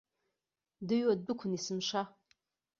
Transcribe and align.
Дыҩуа 0.87 1.19
ддәықәын 1.19 1.51
есымша. 1.55 2.01